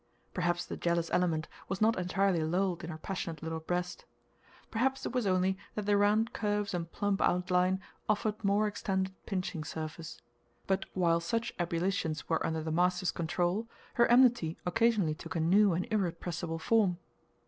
[0.33, 4.05] Perhaps the jealous element was not entirely lulled in her passionate little breast.
[4.71, 9.63] Perhaps it was only that the round curves and plump outline offered more extended pinching
[9.63, 10.19] surface.
[10.65, 15.73] But while such ebullitions were under the master's control, her enmity occasionally took a new
[15.73, 16.97] and irrepressible form.